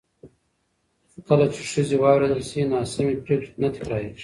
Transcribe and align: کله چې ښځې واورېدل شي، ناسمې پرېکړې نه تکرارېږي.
کله 1.27 1.45
چې 1.53 1.61
ښځې 1.71 1.95
واورېدل 1.99 2.41
شي، 2.49 2.61
ناسمې 2.73 3.15
پرېکړې 3.25 3.47
نه 3.61 3.69
تکرارېږي. 3.73 4.19